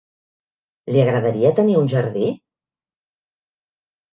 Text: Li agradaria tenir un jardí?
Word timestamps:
Li 0.95 1.03
agradaria 1.03 1.51
tenir 1.59 1.75
un 1.81 1.91
jardí? 1.93 2.25